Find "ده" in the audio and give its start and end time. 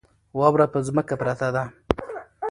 1.55-1.63